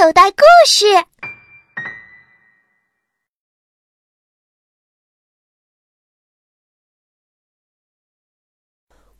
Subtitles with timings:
[0.00, 0.86] 口袋故事。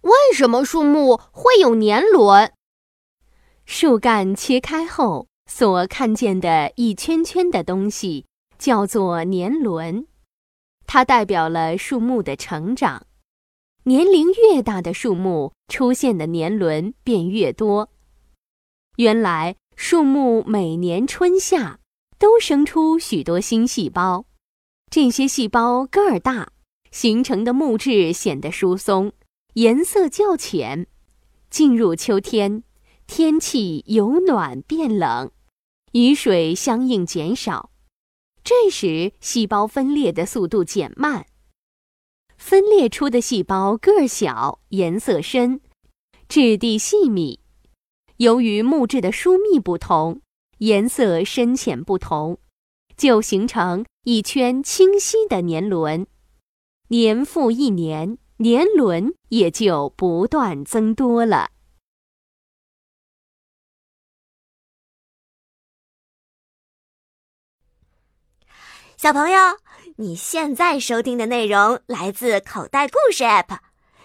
[0.00, 2.52] 为什么树木会有年轮？
[3.64, 8.26] 树干切开后所看见的一圈圈的东西
[8.58, 10.08] 叫做年轮，
[10.88, 13.06] 它代表了树木的成长。
[13.84, 17.90] 年龄越大的树木出现的年轮便越多。
[18.96, 21.80] 原来，树木每年春夏
[22.18, 24.24] 都生出许多新细胞，
[24.90, 26.52] 这些细胞个儿大，
[26.90, 29.12] 形成的木质显得疏松，
[29.54, 30.86] 颜色较浅。
[31.50, 32.62] 进入秋天，
[33.06, 35.30] 天气由暖变冷，
[35.92, 37.70] 雨水相应减少，
[38.42, 41.26] 这时细胞分裂的速度减慢。
[42.36, 45.60] 分裂出的细胞个儿小，颜色深，
[46.28, 47.40] 质地细密。
[48.18, 50.20] 由于木质的疏密不同，
[50.58, 52.38] 颜色深浅不同，
[52.96, 56.06] 就形成一圈清晰的年轮。
[56.88, 61.50] 年复一年，年轮也就不断增多了。
[68.96, 69.38] 小朋友，
[69.96, 73.58] 你现在收听的内容来自口袋故事 App。